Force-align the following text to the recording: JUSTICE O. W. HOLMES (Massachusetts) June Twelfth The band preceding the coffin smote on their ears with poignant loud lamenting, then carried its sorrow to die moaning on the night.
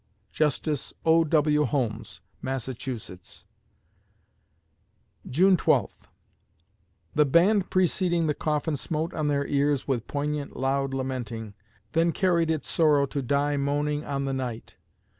JUSTICE 0.31 0.95
O. 1.05 1.23
W. 1.23 1.63
HOLMES 1.63 2.21
(Massachusetts) 2.41 3.45
June 5.29 5.55
Twelfth 5.55 6.07
The 7.13 7.23
band 7.25 7.69
preceding 7.69 8.25
the 8.25 8.33
coffin 8.33 8.75
smote 8.75 9.13
on 9.13 9.27
their 9.27 9.45
ears 9.45 9.87
with 9.87 10.07
poignant 10.07 10.55
loud 10.55 10.95
lamenting, 10.95 11.53
then 11.91 12.13
carried 12.13 12.49
its 12.49 12.67
sorrow 12.67 13.05
to 13.05 13.21
die 13.21 13.57
moaning 13.57 14.03
on 14.03 14.25
the 14.25 14.33
night. 14.33 14.75